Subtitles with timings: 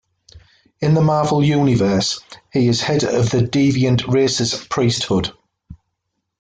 [0.79, 5.31] In the Marvel Universe, he is the head of the Deviant race's priesthood.